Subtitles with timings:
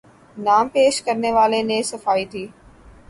[0.37, 2.45] نام پیش کرنے والے نے صفائی دی